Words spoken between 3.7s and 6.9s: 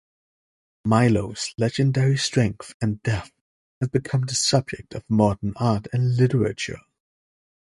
have become the subjects of modern art and literature.